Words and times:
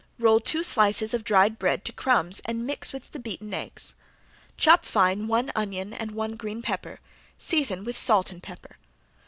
Roll 0.17 0.39
two 0.39 0.63
slices 0.63 1.13
of 1.13 1.23
dried 1.23 1.59
bread 1.59 1.85
to 1.85 1.93
crumbs 1.93 2.41
and 2.45 2.65
mix 2.65 2.91
with 2.91 3.11
the 3.11 3.19
beaten 3.19 3.53
eggs. 3.53 3.93
Chop 4.57 4.83
fine 4.83 5.27
one 5.27 5.51
onion 5.55 5.93
and 5.93 6.09
one 6.13 6.35
green 6.35 6.63
pepper, 6.63 6.99
season 7.37 7.83
with 7.83 7.95
salt 7.95 8.31
and 8.31 8.41
pepper. 8.41 8.77